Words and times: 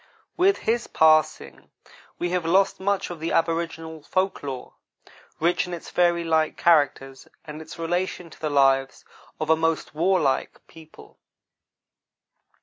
With 0.35 0.57
his 0.57 0.87
passing 0.87 1.69
we 2.17 2.31
have 2.31 2.43
lost 2.43 2.79
much 2.79 3.11
of 3.11 3.19
the 3.19 3.31
aboriginal 3.31 4.01
folk 4.01 4.41
lore, 4.41 4.73
rich 5.39 5.67
in 5.67 5.75
its 5.75 5.91
fairy 5.91 6.23
like 6.23 6.57
characters, 6.57 7.27
and 7.45 7.61
its 7.61 7.77
relation 7.77 8.31
to 8.31 8.39
the 8.41 8.49
lives 8.49 9.05
of 9.39 9.51
a 9.51 9.55
most 9.55 9.93
warlike 9.93 10.59
people. 10.65 11.19